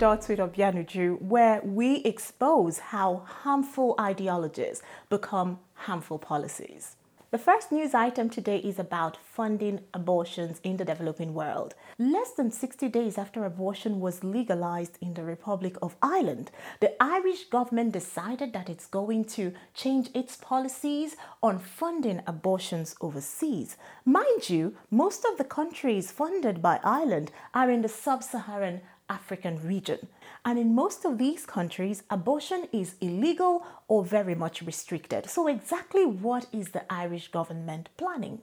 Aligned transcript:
Welcome 0.00 0.40
of 0.40 0.52
Obianuju, 0.52 1.20
where 1.20 1.60
we 1.62 1.96
expose 1.96 2.78
how 2.78 3.22
harmful 3.26 3.94
ideologies 4.00 4.82
become 5.10 5.58
harmful 5.74 6.18
policies. 6.18 6.96
The 7.32 7.38
first 7.38 7.70
news 7.70 7.94
item 7.94 8.28
today 8.28 8.56
is 8.58 8.78
about 8.78 9.16
funding 9.22 9.82
abortions 9.94 10.58
in 10.64 10.78
the 10.78 10.84
developing 10.84 11.32
world. 11.32 11.74
Less 11.98 12.32
than 12.32 12.50
60 12.50 12.88
days 12.88 13.18
after 13.18 13.44
abortion 13.44 14.00
was 14.00 14.24
legalized 14.24 14.98
in 15.00 15.14
the 15.14 15.22
Republic 15.22 15.76
of 15.80 15.96
Ireland, 16.02 16.50
the 16.80 17.00
Irish 17.00 17.44
government 17.44 17.92
decided 17.92 18.52
that 18.52 18.68
it's 18.68 18.86
going 18.86 19.26
to 19.36 19.52
change 19.74 20.08
its 20.12 20.36
policies 20.36 21.14
on 21.40 21.60
funding 21.60 22.22
abortions 22.26 22.96
overseas. 23.00 23.76
Mind 24.04 24.50
you, 24.50 24.74
most 24.90 25.24
of 25.24 25.38
the 25.38 25.44
countries 25.44 26.10
funded 26.10 26.60
by 26.60 26.80
Ireland 26.82 27.30
are 27.54 27.70
in 27.70 27.82
the 27.82 27.88
sub 27.88 28.24
Saharan 28.24 28.80
African 29.10 29.60
region. 29.66 30.06
And 30.44 30.58
in 30.58 30.74
most 30.74 31.04
of 31.04 31.18
these 31.18 31.44
countries, 31.44 32.04
abortion 32.08 32.68
is 32.72 32.94
illegal 33.00 33.66
or 33.88 34.04
very 34.04 34.34
much 34.34 34.62
restricted. 34.62 35.28
So, 35.28 35.48
exactly 35.48 36.06
what 36.06 36.46
is 36.52 36.70
the 36.70 36.90
Irish 36.90 37.28
government 37.28 37.90
planning? 37.98 38.38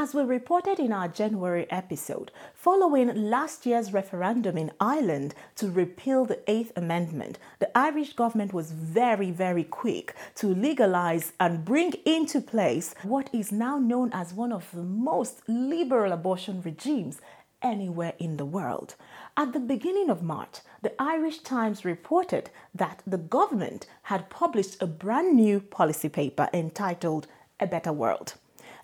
As 0.00 0.14
we 0.14 0.22
reported 0.22 0.78
in 0.78 0.92
our 0.92 1.08
January 1.08 1.66
episode, 1.72 2.30
following 2.54 3.30
last 3.30 3.66
year's 3.66 3.92
referendum 3.92 4.56
in 4.56 4.70
Ireland 4.78 5.34
to 5.56 5.72
repeal 5.72 6.24
the 6.24 6.38
Eighth 6.48 6.70
Amendment, 6.76 7.40
the 7.58 7.76
Irish 7.76 8.12
government 8.12 8.52
was 8.52 8.70
very, 8.70 9.32
very 9.32 9.64
quick 9.64 10.14
to 10.36 10.54
legalize 10.54 11.32
and 11.40 11.64
bring 11.64 11.94
into 12.04 12.40
place 12.40 12.94
what 13.02 13.28
is 13.34 13.50
now 13.50 13.78
known 13.78 14.12
as 14.12 14.32
one 14.32 14.52
of 14.52 14.70
the 14.72 14.84
most 14.84 15.40
liberal 15.48 16.12
abortion 16.12 16.62
regimes 16.62 17.20
anywhere 17.62 18.14
in 18.18 18.36
the 18.36 18.44
world. 18.44 18.94
At 19.36 19.52
the 19.52 19.60
beginning 19.60 20.10
of 20.10 20.22
March, 20.22 20.58
the 20.82 20.92
Irish 21.00 21.38
Times 21.38 21.84
reported 21.84 22.50
that 22.74 23.02
the 23.06 23.18
government 23.18 23.86
had 24.02 24.30
published 24.30 24.82
a 24.82 24.86
brand 24.86 25.36
new 25.36 25.60
policy 25.60 26.08
paper 26.08 26.48
entitled 26.52 27.26
A 27.60 27.66
Better 27.66 27.92
World. 27.92 28.34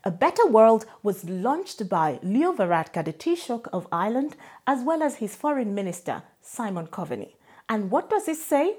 A 0.05 0.11
Better 0.11 0.47
World 0.47 0.85
was 1.03 1.29
launched 1.29 1.89
by 1.89 2.19
Leo 2.23 2.53
Varadkar, 2.53 3.05
the 3.05 3.13
Taoiseach 3.13 3.67
of 3.73 3.89
Ireland, 3.91 4.37
as 4.67 4.85
well 4.85 5.03
as 5.03 5.17
his 5.17 5.35
foreign 5.35 5.75
minister, 5.75 6.23
Simon 6.43 6.89
Coveney. 6.89 7.37
And 7.69 7.91
what 7.91 8.11
does 8.11 8.29
it 8.29 8.37
say? 8.37 8.77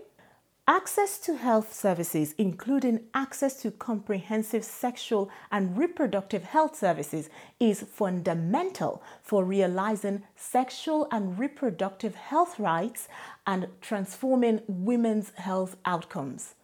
Access 0.68 1.20
to 1.20 1.38
health 1.38 1.72
services, 1.72 2.34
including 2.40 3.02
access 3.14 3.62
to 3.62 3.70
comprehensive 3.70 4.64
sexual 4.64 5.30
and 5.52 5.78
reproductive 5.78 6.44
health 6.44 6.76
services, 6.76 7.30
is 7.60 7.82
fundamental 7.82 9.04
for 9.22 9.46
realizing 9.46 10.24
sexual 10.36 11.08
and 11.12 11.38
reproductive 11.38 12.16
health 12.16 12.60
rights 12.60 13.08
and 13.46 13.68
transforming 13.80 14.60
women's 14.68 15.30
health 15.36 15.78
outcomes. 15.86 16.56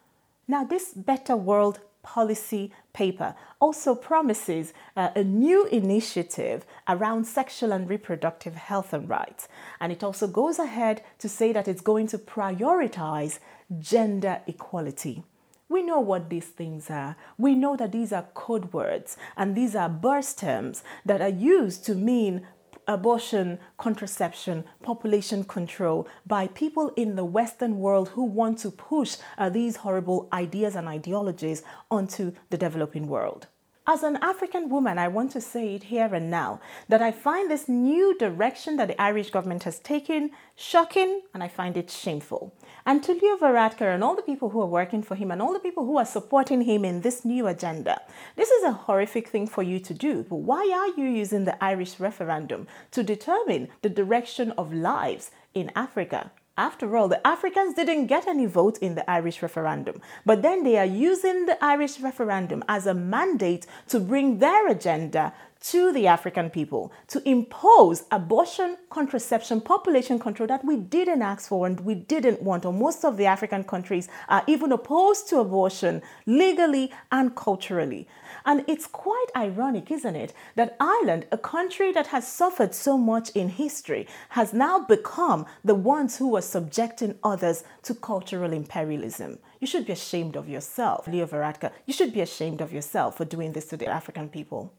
Now, 0.48 0.64
this 0.64 0.96
Better 0.96 1.36
World 1.36 1.82
policy 2.04 2.72
paper 2.94 3.36
also 3.60 3.96
promises 3.96 4.74
uh, 4.96 5.10
a 5.16 5.24
new 5.24 5.66
initiative 5.68 6.66
around 6.88 7.26
sexual 7.26 7.72
and 7.72 7.90
reproductive 7.90 8.56
health 8.56 8.94
and 8.94 9.10
rights. 9.10 9.48
And 9.80 9.92
it 9.92 10.04
also 10.04 10.28
goes 10.28 10.60
ahead 10.60 11.04
to 11.20 11.30
say 11.30 11.54
that 11.54 11.68
it's 11.68 11.82
going 11.82 12.08
to 12.08 12.18
prioritize 12.18 13.40
gender 13.80 14.42
equality. 14.48 15.24
We 15.70 15.84
know 15.84 16.02
what 16.02 16.30
these 16.30 16.48
things 16.48 16.90
are. 16.90 17.16
We 17.38 17.56
know 17.56 17.78
that 17.78 17.94
these 17.94 18.12
are 18.12 18.28
code 18.34 18.74
words 18.74 19.16
and 19.38 19.56
these 19.56 19.74
are 19.74 19.88
burst 19.88 20.40
terms 20.40 20.84
that 21.06 21.22
are 21.22 21.30
used 21.30 21.86
to 21.86 21.96
mean 21.96 22.46
abortion, 22.88 23.60
contraception, 23.78 24.64
population 24.82 25.44
control 25.44 26.08
by 26.26 26.48
people 26.48 26.92
in 26.96 27.16
the 27.16 27.26
Western 27.26 27.80
world 27.80 28.10
who 28.10 28.24
want 28.24 28.60
to 28.60 28.72
push 28.72 29.18
uh, 29.38 29.50
these 29.50 29.78
horrible 29.78 30.28
ideas 30.34 30.76
and 30.76 30.88
ideologies 30.88 31.64
onto 31.90 32.34
the 32.50 32.58
developing 32.58 33.08
world. 33.08 33.48
As 33.94 34.04
an 34.04 34.20
African 34.22 34.70
woman, 34.70 34.98
I 34.98 35.10
want 35.10 35.32
to 35.32 35.42
say 35.42 35.76
it 35.76 35.84
here 35.84 36.16
and 36.16 36.32
now 36.32 36.62
that 36.88 37.02
I 37.02 37.12
find 37.12 37.52
this 37.52 37.68
new 37.68 38.18
direction 38.18 38.78
that 38.78 38.88
the 38.88 39.02
Irish 39.02 39.32
government 39.32 39.64
has 39.64 39.80
taken 39.80 40.32
shocking 40.56 41.24
and 41.34 41.44
I 41.44 41.50
find 41.50 41.76
it 41.76 41.92
shameful. 41.92 42.56
And 42.86 43.04
to 43.04 43.12
Leo 43.12 43.36
Varadkar 43.36 43.94
and 43.94 44.02
all 44.02 44.16
the 44.16 44.22
people 44.22 44.52
who 44.52 44.62
are 44.62 44.78
working 44.80 45.04
for 45.04 45.16
him 45.16 45.30
and 45.30 45.42
all 45.42 45.52
the 45.52 45.60
people 45.60 45.86
who 45.86 45.98
are 45.98 46.06
supporting 46.06 46.62
him 46.62 46.86
in 46.86 47.02
this 47.02 47.26
new 47.26 47.48
agenda, 47.48 48.02
this 48.38 48.50
is 48.50 48.64
a 48.64 48.72
horrific 48.72 49.28
thing 49.28 49.46
for 49.46 49.62
you 49.62 49.78
to 49.82 49.94
do. 49.94 50.24
But 50.24 50.38
why 50.38 50.72
are 50.74 50.98
you 50.98 51.10
using 51.10 51.44
the 51.44 51.62
Irish 51.62 52.00
referendum 52.00 52.68
to 52.92 53.04
determine 53.04 53.68
the 53.82 53.90
direction 53.90 54.52
of 54.52 54.74
lives 54.74 55.32
in 55.54 55.70
Africa? 55.76 56.32
After 56.58 56.98
all, 56.98 57.08
the 57.08 57.26
Africans 57.26 57.76
didn't 57.76 58.08
get 58.08 58.28
any 58.28 58.46
vote 58.46 58.78
in 58.80 58.96
the 58.96 59.10
Irish 59.10 59.42
referendum, 59.42 60.02
but 60.26 60.42
then 60.42 60.64
they 60.64 60.78
are 60.78 60.86
using 60.86 61.46
the 61.46 61.64
Irish 61.64 62.02
referendum 62.02 62.64
as 62.68 62.86
a 62.86 62.94
mandate 62.94 63.66
to 63.88 64.00
bring 64.00 64.40
their 64.40 64.68
agenda 64.68 65.34
to 65.62 65.94
the 65.94 66.08
African 66.08 66.50
people 66.50 66.92
to 67.08 67.28
impose 67.28 68.04
abortion, 68.12 68.78
contraception, 68.90 69.62
population 69.62 70.18
control 70.18 70.48
that 70.48 70.66
we 70.66 70.76
didn't 70.76 71.22
ask 71.22 71.50
for 71.50 71.68
and 71.68 71.80
we 71.82 71.94
didn't 71.94 72.42
want, 72.42 72.66
or 72.66 72.74
most 72.74 73.06
of 73.06 73.18
the 73.18 73.28
African 73.28 73.64
countries 73.64 74.10
are 74.28 74.44
even 74.48 74.72
opposed 74.72 75.30
to 75.30 75.40
abortion 75.40 76.02
legally 76.26 76.92
and 77.12 77.36
culturally. 77.36 78.08
And 78.46 78.66
it's 78.68 78.88
quite 78.88 79.28
ironic, 79.36 79.92
isn't 79.92 80.16
it, 80.16 80.34
that 80.56 80.76
Ireland, 80.80 81.28
a 81.32 81.38
country 81.38 81.92
that 81.92 82.08
has 82.08 82.28
suffered 82.28 82.74
so 82.74 82.98
much 82.98 83.30
in 83.32 83.50
history, 83.50 84.08
has 84.30 84.54
now 84.54 84.80
become 84.80 85.46
the 85.64 85.76
ones 85.76 86.18
who 86.18 86.36
are 86.36 86.42
subjecting 86.42 87.20
others 87.24 87.64
to 87.84 87.94
cultural 87.94 88.52
imperialism. 88.52 89.38
You 89.60 89.68
should 89.68 89.86
be 89.86 89.94
ashamed 89.94 90.36
of 90.36 90.50
yourself, 90.50 91.08
Leo 91.08 91.28
Varadkar. 91.28 91.72
You 91.86 91.94
should 91.94 92.14
be 92.14 92.22
ashamed 92.22 92.62
of 92.62 92.74
yourself 92.74 93.18
for 93.18 93.26
doing 93.26 93.54
this 93.54 93.66
to 93.68 93.78
the 93.78 93.88
African 93.88 94.28
people. 94.28 94.74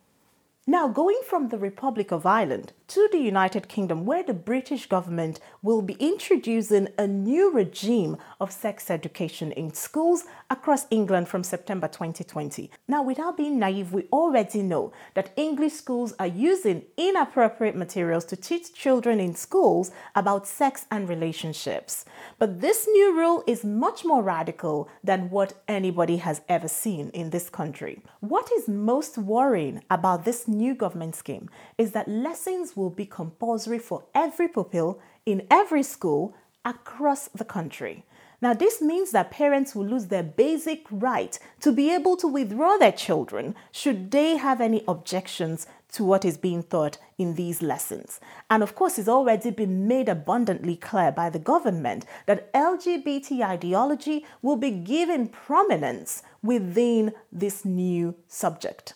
Now, 0.66 0.86
going 0.86 1.18
from 1.26 1.48
the 1.48 1.58
Republic 1.58 2.12
of 2.12 2.24
Ireland 2.24 2.72
to 2.92 3.08
the 3.10 3.18
United 3.18 3.68
Kingdom, 3.68 4.04
where 4.04 4.22
the 4.22 4.34
British 4.34 4.84
government 4.84 5.40
will 5.62 5.80
be 5.80 5.94
introducing 5.94 6.88
a 6.98 7.06
new 7.06 7.50
regime 7.50 8.18
of 8.38 8.52
sex 8.52 8.90
education 8.90 9.50
in 9.52 9.72
schools 9.72 10.24
across 10.50 10.86
England 10.90 11.26
from 11.26 11.42
September 11.42 11.88
2020. 11.88 12.70
Now, 12.86 13.02
without 13.02 13.38
being 13.38 13.58
naive, 13.58 13.94
we 13.94 14.02
already 14.12 14.60
know 14.60 14.92
that 15.14 15.32
English 15.36 15.72
schools 15.72 16.12
are 16.18 16.26
using 16.26 16.82
inappropriate 16.98 17.76
materials 17.76 18.26
to 18.26 18.36
teach 18.36 18.74
children 18.74 19.20
in 19.20 19.34
schools 19.34 19.90
about 20.14 20.46
sex 20.46 20.84
and 20.90 21.08
relationships. 21.08 22.04
But 22.38 22.60
this 22.60 22.86
new 22.86 23.16
rule 23.16 23.42
is 23.46 23.64
much 23.64 24.04
more 24.04 24.22
radical 24.22 24.90
than 25.02 25.30
what 25.30 25.54
anybody 25.66 26.18
has 26.18 26.42
ever 26.46 26.68
seen 26.68 27.08
in 27.14 27.30
this 27.30 27.48
country. 27.48 28.02
What 28.20 28.50
is 28.52 28.68
most 28.68 29.16
worrying 29.16 29.82
about 29.88 30.26
this 30.26 30.46
new 30.46 30.74
government 30.74 31.16
scheme 31.16 31.48
is 31.78 31.92
that 31.92 32.06
lessons 32.06 32.76
will 32.76 32.81
be 32.90 33.06
compulsory 33.06 33.78
for 33.78 34.04
every 34.14 34.48
pupil 34.48 35.00
in 35.26 35.46
every 35.50 35.82
school 35.82 36.34
across 36.64 37.28
the 37.28 37.44
country. 37.44 38.04
Now, 38.40 38.54
this 38.54 38.82
means 38.82 39.12
that 39.12 39.30
parents 39.30 39.72
will 39.72 39.86
lose 39.86 40.06
their 40.06 40.24
basic 40.24 40.84
right 40.90 41.38
to 41.60 41.70
be 41.70 41.94
able 41.94 42.16
to 42.16 42.26
withdraw 42.26 42.76
their 42.76 42.90
children 42.90 43.54
should 43.70 44.10
they 44.10 44.36
have 44.36 44.60
any 44.60 44.82
objections 44.88 45.68
to 45.92 46.02
what 46.04 46.24
is 46.24 46.36
being 46.36 46.64
taught 46.64 46.98
in 47.18 47.36
these 47.36 47.62
lessons. 47.62 48.18
And 48.50 48.62
of 48.62 48.74
course, 48.74 48.98
it's 48.98 49.08
already 49.08 49.50
been 49.52 49.86
made 49.86 50.08
abundantly 50.08 50.74
clear 50.74 51.12
by 51.12 51.30
the 51.30 51.38
government 51.38 52.04
that 52.26 52.52
LGBT 52.52 53.42
ideology 53.42 54.26
will 54.40 54.56
be 54.56 54.70
given 54.72 55.28
prominence 55.28 56.24
within 56.42 57.12
this 57.30 57.64
new 57.64 58.16
subject. 58.26 58.94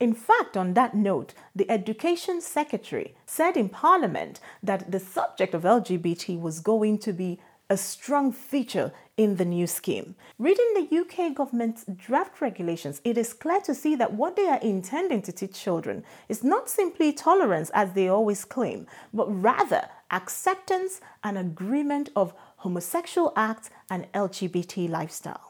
In 0.00 0.14
fact, 0.14 0.56
on 0.56 0.72
that 0.74 0.94
note, 0.94 1.34
the 1.54 1.70
Education 1.70 2.40
Secretary 2.40 3.14
said 3.26 3.54
in 3.54 3.68
Parliament 3.68 4.40
that 4.62 4.90
the 4.90 4.98
subject 4.98 5.52
of 5.52 5.64
LGBT 5.64 6.40
was 6.40 6.60
going 6.60 6.96
to 7.00 7.12
be 7.12 7.38
a 7.68 7.76
strong 7.76 8.32
feature 8.32 8.92
in 9.18 9.36
the 9.36 9.44
new 9.44 9.66
scheme. 9.66 10.16
Reading 10.38 10.72
the 10.74 10.98
UK 11.00 11.34
government's 11.34 11.84
draft 11.84 12.40
regulations, 12.40 13.02
it 13.04 13.18
is 13.18 13.34
clear 13.34 13.60
to 13.60 13.74
see 13.74 13.94
that 13.94 14.14
what 14.14 14.36
they 14.36 14.48
are 14.48 14.58
intending 14.60 15.20
to 15.20 15.32
teach 15.32 15.62
children 15.62 16.02
is 16.30 16.42
not 16.42 16.70
simply 16.70 17.12
tolerance, 17.12 17.70
as 17.74 17.92
they 17.92 18.08
always 18.08 18.46
claim, 18.46 18.86
but 19.12 19.26
rather 19.28 19.86
acceptance 20.10 21.02
and 21.22 21.36
agreement 21.36 22.08
of 22.16 22.32
homosexual 22.56 23.34
acts 23.36 23.68
and 23.90 24.10
LGBT 24.14 24.88
lifestyle. 24.88 25.49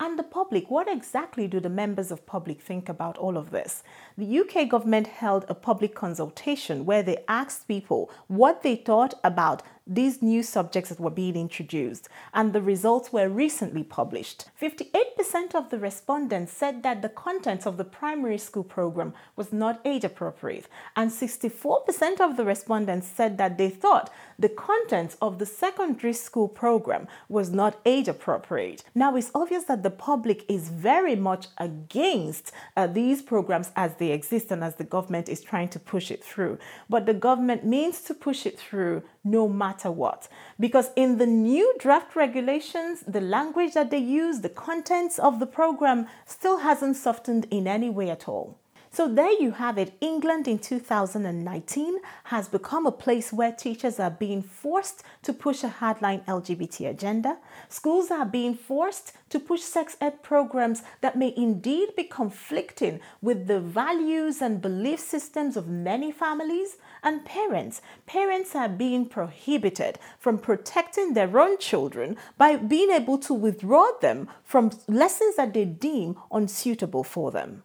And 0.00 0.16
the 0.16 0.22
public, 0.22 0.70
what 0.70 0.86
exactly 0.86 1.48
do 1.48 1.58
the 1.58 1.68
members 1.68 2.12
of 2.12 2.24
public 2.24 2.60
think 2.60 2.88
about 2.88 3.18
all 3.18 3.36
of 3.36 3.50
this? 3.50 3.82
The 4.16 4.38
UK 4.38 4.68
government 4.68 5.08
held 5.08 5.44
a 5.48 5.54
public 5.54 5.92
consultation 5.96 6.86
where 6.86 7.02
they 7.02 7.24
asked 7.26 7.66
people 7.66 8.08
what 8.28 8.62
they 8.62 8.76
thought 8.76 9.14
about 9.24 9.62
these 9.88 10.20
new 10.20 10.42
subjects 10.42 10.90
that 10.90 11.00
were 11.00 11.10
being 11.10 11.34
introduced, 11.34 12.08
and 12.34 12.52
the 12.52 12.60
results 12.60 13.12
were 13.12 13.28
recently 13.28 13.82
published. 13.82 14.44
58% 14.60 15.54
of 15.54 15.70
the 15.70 15.78
respondents 15.78 16.52
said 16.52 16.82
that 16.82 17.00
the 17.00 17.08
contents 17.08 17.66
of 17.66 17.78
the 17.78 17.84
primary 17.84 18.38
school 18.38 18.64
program 18.64 19.14
was 19.34 19.52
not 19.52 19.80
age 19.86 20.04
appropriate, 20.04 20.68
and 20.94 21.10
64% 21.10 22.20
of 22.20 22.36
the 22.36 22.44
respondents 22.44 23.08
said 23.08 23.38
that 23.38 23.56
they 23.56 23.70
thought 23.70 24.12
the 24.38 24.48
contents 24.48 25.16
of 25.22 25.38
the 25.38 25.46
secondary 25.46 26.12
school 26.12 26.48
program 26.48 27.08
was 27.28 27.50
not 27.50 27.80
age 27.86 28.08
appropriate. 28.08 28.84
Now, 28.94 29.16
it's 29.16 29.30
obvious 29.34 29.64
that 29.64 29.82
the 29.82 29.90
public 29.90 30.44
is 30.48 30.68
very 30.68 31.16
much 31.16 31.46
against 31.56 32.52
uh, 32.76 32.86
these 32.86 33.22
programs 33.22 33.70
as 33.74 33.94
they 33.94 34.12
exist 34.12 34.50
and 34.50 34.62
as 34.62 34.76
the 34.76 34.84
government 34.84 35.28
is 35.28 35.40
trying 35.40 35.68
to 35.70 35.78
push 35.78 36.10
it 36.10 36.22
through. 36.22 36.58
But 36.88 37.06
the 37.06 37.14
government 37.14 37.64
means 37.64 38.02
to 38.02 38.14
push 38.14 38.44
it 38.44 38.58
through 38.58 39.02
no 39.24 39.48
matter 39.48 39.77
what. 39.84 40.28
Because 40.58 40.90
in 40.96 41.18
the 41.18 41.26
new 41.26 41.74
draft 41.78 42.16
regulations, 42.16 43.04
the 43.06 43.20
language 43.20 43.74
that 43.74 43.90
they 43.90 43.98
use, 43.98 44.40
the 44.40 44.48
contents 44.48 45.18
of 45.18 45.38
the 45.38 45.46
program 45.46 46.06
still 46.26 46.58
hasn't 46.58 46.96
softened 46.96 47.46
in 47.50 47.66
any 47.66 47.90
way 47.90 48.10
at 48.10 48.28
all. 48.28 48.58
So 48.90 49.06
there 49.06 49.38
you 49.40 49.52
have 49.52 49.76
it. 49.76 49.92
England 50.00 50.48
in 50.48 50.58
2019 50.58 51.98
has 52.24 52.48
become 52.48 52.86
a 52.86 52.92
place 52.92 53.32
where 53.32 53.52
teachers 53.52 54.00
are 54.00 54.10
being 54.10 54.42
forced 54.42 55.02
to 55.22 55.32
push 55.34 55.62
a 55.62 55.68
hardline 55.68 56.24
LGBT 56.24 56.88
agenda. 56.88 57.36
Schools 57.68 58.10
are 58.10 58.24
being 58.24 58.54
forced 58.54 59.12
to 59.28 59.38
push 59.38 59.60
sex 59.60 59.96
ed 60.00 60.22
programs 60.22 60.82
that 61.02 61.16
may 61.18 61.34
indeed 61.36 61.94
be 61.96 62.04
conflicting 62.04 63.00
with 63.20 63.46
the 63.46 63.60
values 63.60 64.40
and 64.40 64.62
belief 64.62 65.00
systems 65.00 65.56
of 65.56 65.68
many 65.68 66.10
families 66.10 66.78
and 67.02 67.26
parents. 67.26 67.82
Parents 68.06 68.56
are 68.56 68.70
being 68.70 69.06
prohibited 69.06 69.98
from 70.18 70.38
protecting 70.38 71.12
their 71.12 71.38
own 71.38 71.58
children 71.58 72.16
by 72.38 72.56
being 72.56 72.90
able 72.90 73.18
to 73.18 73.34
withdraw 73.34 73.88
them 74.00 74.28
from 74.44 74.70
lessons 74.88 75.36
that 75.36 75.52
they 75.52 75.66
deem 75.66 76.16
unsuitable 76.32 77.04
for 77.04 77.30
them. 77.30 77.62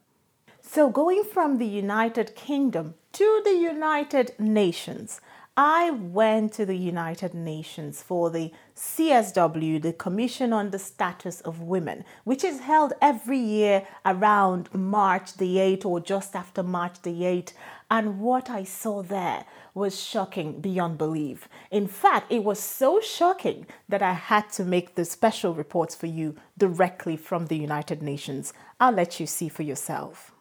So, 0.66 0.88
going 0.88 1.24
from 1.24 1.58
the 1.58 1.66
United 1.66 2.34
Kingdom 2.34 2.94
to 3.12 3.42
the 3.44 3.52
United 3.52 4.32
Nations, 4.40 5.20
I 5.56 5.90
went 5.90 6.54
to 6.54 6.66
the 6.66 6.76
United 6.76 7.32
Nations 7.32 8.02
for 8.02 8.28
the 8.30 8.50
CSW, 8.74 9.80
the 9.80 9.92
Commission 9.92 10.52
on 10.52 10.70
the 10.70 10.80
Status 10.80 11.42
of 11.42 11.60
Women, 11.60 12.04
which 12.24 12.42
is 12.42 12.60
held 12.60 12.94
every 13.00 13.38
year 13.38 13.86
around 14.04 14.74
March 14.74 15.34
the 15.36 15.58
8th 15.58 15.84
or 15.84 16.00
just 16.00 16.34
after 16.34 16.62
March 16.62 17.00
the 17.02 17.20
8th. 17.20 17.52
And 17.88 18.18
what 18.18 18.50
I 18.50 18.64
saw 18.64 19.02
there 19.02 19.44
was 19.74 20.02
shocking 20.02 20.60
beyond 20.60 20.98
belief. 20.98 21.46
In 21.70 21.86
fact, 21.86 22.32
it 22.32 22.42
was 22.42 22.58
so 22.58 23.00
shocking 23.00 23.66
that 23.88 24.02
I 24.02 24.14
had 24.14 24.50
to 24.52 24.64
make 24.64 24.94
the 24.94 25.04
special 25.04 25.54
reports 25.54 25.94
for 25.94 26.06
you 26.06 26.34
directly 26.58 27.16
from 27.16 27.46
the 27.46 27.58
United 27.58 28.02
Nations. 28.02 28.52
I'll 28.80 28.92
let 28.92 29.20
you 29.20 29.26
see 29.26 29.48
for 29.48 29.62
yourself. 29.62 30.33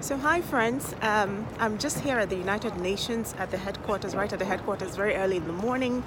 So, 0.00 0.16
hi 0.18 0.42
friends, 0.42 0.94
um, 1.00 1.46
I'm 1.58 1.78
just 1.78 2.00
here 2.00 2.18
at 2.18 2.28
the 2.28 2.36
United 2.36 2.76
Nations 2.76 3.34
at 3.38 3.50
the 3.50 3.56
headquarters, 3.56 4.14
right 4.14 4.30
at 4.30 4.38
the 4.38 4.44
headquarters, 4.44 4.94
very 4.94 5.16
early 5.16 5.38
in 5.38 5.46
the 5.46 5.54
morning, 5.54 6.04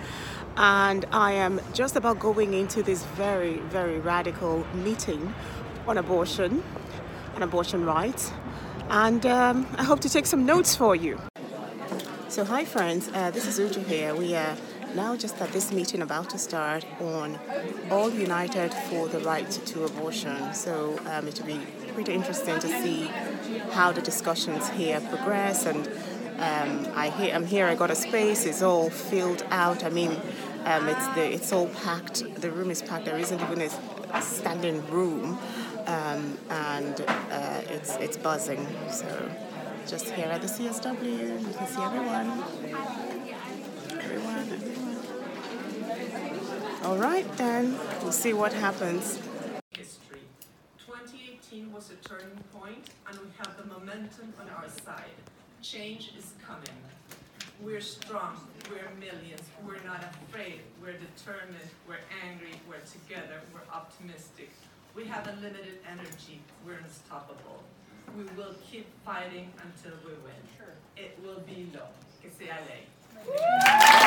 and 0.57 1.05
I 1.11 1.31
am 1.33 1.59
just 1.73 1.95
about 1.95 2.19
going 2.19 2.53
into 2.53 2.83
this 2.83 3.03
very, 3.17 3.57
very 3.57 3.99
radical 3.99 4.65
meeting 4.75 5.33
on 5.87 5.97
abortion, 5.97 6.63
on 7.35 7.41
abortion 7.41 7.83
rights, 7.83 8.31
and 8.91 9.25
um, 9.25 9.67
I 9.75 9.83
hope 9.83 10.01
to 10.01 10.09
take 10.09 10.27
some 10.27 10.45
notes 10.45 10.75
for 10.75 10.95
you. 10.95 11.19
So, 12.29 12.45
hi 12.45 12.65
friends, 12.65 13.09
uh, 13.13 13.31
this 13.31 13.47
is 13.47 13.59
Uju 13.59 13.85
here. 13.85 14.13
We 14.13 14.35
are 14.35 14.55
now 14.95 15.15
just 15.15 15.41
at 15.41 15.51
this 15.51 15.71
meeting 15.71 16.03
about 16.03 16.29
to 16.29 16.37
start 16.37 16.85
on 17.01 17.39
All 17.89 18.11
United 18.11 18.71
for 18.71 19.07
the 19.07 19.19
Right 19.19 19.49
to 19.49 19.85
Abortion. 19.85 20.53
So, 20.53 20.99
um, 21.07 21.27
it 21.27 21.39
will 21.39 21.47
be 21.47 21.65
pretty 21.89 22.13
interesting 22.13 22.59
to 22.59 22.67
see 22.67 23.09
how 23.71 23.91
the 23.91 24.01
discussions 24.01 24.69
here 24.69 25.01
progress. 25.01 25.65
And 25.65 25.87
um, 26.39 26.91
I 26.95 27.09
hear, 27.09 27.33
I'm 27.33 27.45
here. 27.45 27.67
I 27.67 27.75
got 27.75 27.91
a 27.91 27.95
space. 27.95 28.45
It's 28.45 28.61
all 28.61 28.89
filled 28.89 29.43
out. 29.51 29.83
I 29.83 29.89
mean, 29.89 30.11
um, 30.65 30.87
it's 30.87 31.07
the 31.09 31.33
it's 31.33 31.53
all 31.53 31.67
packed. 31.67 32.23
The 32.41 32.51
room 32.51 32.71
is 32.71 32.81
packed. 32.81 33.05
There 33.05 33.17
isn't 33.17 33.41
even 33.41 33.61
a 33.61 34.21
standing 34.21 34.85
room, 34.89 35.37
um, 35.87 36.37
and 36.49 37.01
uh, 37.07 37.61
it's 37.69 37.95
it's 37.95 38.17
buzzing. 38.17 38.67
So 38.91 39.31
just 39.87 40.09
here 40.11 40.27
at 40.27 40.41
the 40.41 40.47
CSW, 40.47 41.41
you 41.41 41.53
can 41.53 41.67
see 41.67 41.81
everyone. 41.81 42.43
Everyone, 43.99 44.51
everyone. 44.51 44.79
All 46.83 46.97
right, 46.97 47.29
then 47.37 47.77
we'll 48.01 48.11
see 48.11 48.33
what 48.33 48.53
happens. 48.53 49.19
2018 51.59 51.73
was 51.73 51.91
a 51.91 52.07
turning 52.07 52.43
point, 52.53 52.87
and 53.07 53.17
we 53.19 53.27
have 53.37 53.57
the 53.57 53.65
momentum 53.65 54.33
on 54.39 54.49
our 54.49 54.69
side. 54.85 55.17
Change 55.61 56.11
is 56.17 56.33
coming. 56.45 56.77
We're 57.61 57.81
strong, 57.81 58.37
we're 58.69 58.89
millions, 58.99 59.41
we're 59.65 59.83
not 59.85 60.03
afraid, 60.29 60.61
we're 60.81 60.93
determined, 60.93 61.69
we're 61.87 62.03
angry, 62.25 62.53
we're 62.69 62.85
together, 62.87 63.41
we're 63.53 63.67
optimistic. 63.73 64.51
We 64.95 65.05
have 65.05 65.27
unlimited 65.27 65.79
energy, 65.89 66.41
we're 66.65 66.79
unstoppable. 66.79 67.63
We 68.17 68.23
will 68.37 68.55
keep 68.71 68.87
fighting 69.05 69.51
until 69.61 69.97
we 70.05 70.13
win. 70.23 70.41
It 70.95 71.17
will 71.23 71.41
be 71.41 71.69
long. 71.75 71.93
Que 72.21 72.29
sea 72.37 72.49
ley. 72.67 73.98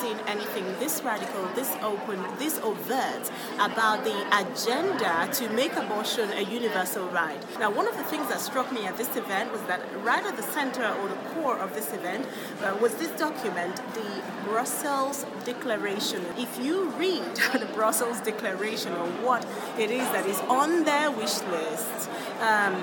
Seen 0.00 0.16
anything 0.26 0.64
this 0.78 1.02
radical, 1.02 1.44
this 1.54 1.70
open, 1.82 2.24
this 2.38 2.58
overt 2.60 3.30
about 3.58 4.04
the 4.04 4.16
agenda 4.38 5.28
to 5.32 5.48
make 5.50 5.74
abortion 5.76 6.30
a 6.32 6.42
universal 6.42 7.06
right. 7.08 7.42
Now, 7.58 7.70
one 7.70 7.88
of 7.88 7.96
the 7.96 8.04
things 8.04 8.28
that 8.28 8.40
struck 8.40 8.72
me 8.72 8.86
at 8.86 8.96
this 8.96 9.14
event 9.16 9.52
was 9.52 9.62
that 9.62 9.80
right 10.02 10.24
at 10.24 10.36
the 10.36 10.42
center 10.42 10.86
or 11.00 11.08
the 11.08 11.16
core 11.32 11.58
of 11.58 11.74
this 11.74 11.92
event 11.92 12.26
uh, 12.62 12.76
was 12.80 12.94
this 12.94 13.10
document, 13.18 13.76
the 13.94 14.22
Brussels 14.44 15.26
Declaration. 15.44 16.24
If 16.36 16.58
you 16.64 16.90
read 16.90 17.24
the 17.52 17.68
Brussels 17.74 18.20
Declaration 18.20 18.92
or 18.92 19.06
what 19.26 19.46
it 19.78 19.90
is 19.90 20.06
that 20.12 20.26
is 20.26 20.40
on 20.42 20.84
their 20.84 21.10
wish 21.10 21.40
list, 21.42 22.08
um, 22.40 22.74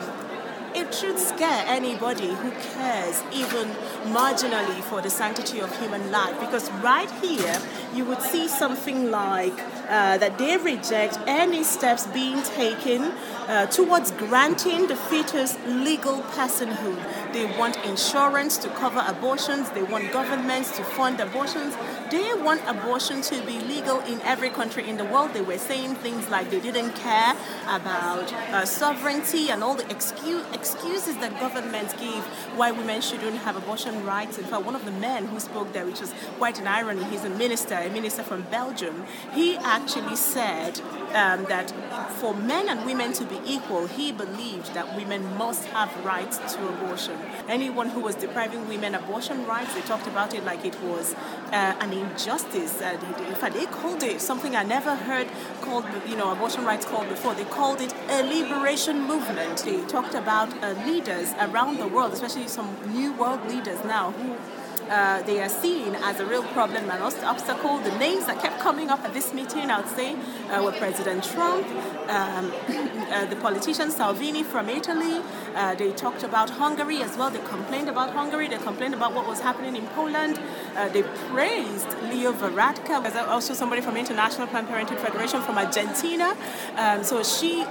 it 0.85 0.93
should 0.93 1.17
scare 1.17 1.63
anybody 1.67 2.27
who 2.27 2.51
cares 2.51 3.23
even 3.33 3.67
marginally 4.13 4.81
for 4.83 5.01
the 5.01 5.09
sanctity 5.09 5.59
of 5.59 5.79
human 5.79 6.11
life? 6.11 6.39
Because 6.39 6.71
right 6.73 7.09
here 7.23 7.59
you 7.93 8.05
would 8.05 8.21
see 8.21 8.47
something 8.47 9.09
like 9.09 9.57
uh, 9.87 10.17
that 10.17 10.37
they 10.37 10.57
reject 10.57 11.19
any 11.27 11.63
steps 11.63 12.07
being 12.07 12.41
taken 12.43 13.13
uh, 13.47 13.65
towards 13.67 14.11
granting 14.11 14.87
the 14.87 14.95
fetus 14.95 15.57
legal 15.65 16.21
personhood. 16.33 16.99
They 17.33 17.45
want 17.57 17.77
insurance 17.85 18.57
to 18.59 18.69
cover 18.69 19.03
abortions, 19.05 19.69
they 19.71 19.83
want 19.83 20.11
governments 20.11 20.75
to 20.77 20.83
fund 20.83 21.19
abortions, 21.19 21.75
they 22.09 22.33
want 22.33 22.61
abortion 22.67 23.21
to 23.21 23.41
be 23.45 23.59
legal 23.59 23.99
in 24.01 24.21
every 24.21 24.49
country 24.49 24.87
in 24.87 24.97
the 24.97 25.05
world. 25.05 25.33
They 25.33 25.41
were 25.41 25.57
saying 25.57 25.95
things 25.95 26.29
like 26.29 26.49
they 26.49 26.59
didn't 26.59 26.93
care 26.93 27.35
about 27.67 28.31
uh, 28.33 28.65
sovereignty 28.65 29.49
and 29.49 29.63
all 29.63 29.75
the 29.75 29.89
excuse, 29.91 30.43
excuses 30.53 31.17
that 31.17 31.39
governments 31.39 31.93
give 31.93 32.23
why 32.55 32.71
women 32.71 33.01
shouldn't 33.01 33.37
have 33.37 33.55
abortion 33.55 34.05
rights. 34.05 34.37
In 34.37 34.45
fact, 34.45 34.65
one 34.65 34.75
of 34.75 34.85
the 34.85 34.91
men 34.91 35.25
who 35.25 35.39
spoke 35.39 35.73
there, 35.73 35.85
which 35.85 36.01
was 36.01 36.13
quite 36.37 36.59
an 36.59 36.67
irony, 36.67 37.03
he's 37.05 37.23
a 37.23 37.29
minister, 37.29 37.75
a 37.75 37.89
minister 37.89 38.23
from 38.23 38.43
Belgium, 38.43 39.05
he 39.33 39.57
actually 39.75 40.15
said 40.15 40.79
um, 41.13 41.43
that 41.45 41.67
for 42.19 42.33
men 42.33 42.69
and 42.69 42.85
women 42.85 43.11
to 43.13 43.25
be 43.25 43.39
equal, 43.45 43.87
he 43.87 44.11
believed 44.11 44.73
that 44.73 44.95
women 44.95 45.21
must 45.37 45.65
have 45.65 45.89
rights 46.05 46.37
to 46.53 46.67
abortion. 46.67 47.17
Anyone 47.49 47.89
who 47.89 47.99
was 47.99 48.15
depriving 48.15 48.67
women 48.67 48.95
abortion 48.95 49.45
rights, 49.45 49.73
they 49.73 49.81
talked 49.81 50.07
about 50.07 50.33
it 50.33 50.43
like 50.45 50.63
it 50.65 50.81
was 50.81 51.13
uh, 51.51 51.75
an 51.79 51.91
injustice. 51.91 52.81
Uh, 52.81 52.97
in 53.27 53.35
fact, 53.35 53.53
they 53.55 53.65
called 53.65 54.01
it 54.03 54.21
something 54.21 54.55
I 54.55 54.63
never 54.63 54.95
heard 54.95 55.27
called, 55.61 55.85
you 56.07 56.15
know, 56.15 56.31
abortion 56.31 56.63
rights 56.65 56.85
called 56.85 57.09
before. 57.09 57.33
They 57.33 57.45
called 57.45 57.81
it 57.81 57.93
a 58.09 58.23
liberation 58.23 59.01
movement. 59.05 59.57
They 59.59 59.81
talked 59.85 60.15
about 60.15 60.49
uh, 60.63 60.73
leaders 60.85 61.33
around 61.39 61.79
the 61.79 61.87
world, 61.87 62.13
especially 62.13 62.47
some 62.47 62.69
new 62.93 63.11
world 63.13 63.45
leaders 63.47 63.83
now 63.83 64.11
who 64.11 64.37
uh, 64.89 65.21
they 65.23 65.41
are 65.41 65.49
seen 65.49 65.95
as 65.95 66.19
a 66.19 66.25
real 66.25 66.43
problem 66.43 66.89
and 66.89 67.01
obstacle. 67.01 67.79
The 67.79 67.97
names 67.97 68.25
that 68.25 68.41
kept 68.41 68.59
coming 68.59 68.89
up 68.89 69.03
at 69.03 69.13
this 69.13 69.33
meeting, 69.33 69.71
I 69.71 69.81
would 69.81 69.89
say, 69.89 70.15
uh, 70.49 70.63
were 70.63 70.71
President 70.73 71.23
Trump, 71.23 71.67
um, 72.09 72.51
uh, 73.11 73.25
the 73.25 73.35
politician 73.37 73.91
Salvini 73.91 74.43
from 74.43 74.69
Italy. 74.69 75.21
Uh, 75.55 75.75
they 75.75 75.91
talked 75.91 76.23
about 76.23 76.49
Hungary 76.49 77.01
as 77.01 77.17
well. 77.17 77.29
They 77.29 77.39
complained 77.39 77.89
about 77.89 78.11
Hungary. 78.11 78.47
They 78.47 78.57
complained 78.57 78.93
about 78.93 79.13
what 79.13 79.27
was 79.27 79.39
happening 79.39 79.75
in 79.75 79.87
Poland. 79.87 80.39
Uh, 80.75 80.89
they 80.89 81.03
praised 81.31 81.87
Leo 82.03 82.31
Varadkar. 82.33 83.03
Also 83.27 83.53
somebody 83.53 83.81
from 83.81 83.97
International 83.97 84.47
Planned 84.47 84.67
Parenthood 84.67 84.99
Federation 84.99 85.41
from 85.41 85.57
Argentina. 85.57 86.35
Um, 86.75 87.03
so 87.03 87.23
she, 87.23 87.65